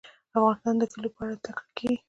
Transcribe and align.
افغانستان 0.35 0.75
کې 0.77 0.79
د 0.81 0.83
کلیو 0.93 1.15
په 1.15 1.21
اړه 1.23 1.35
زده 1.39 1.51
کړه 1.57 1.65
کېږي. 1.77 1.95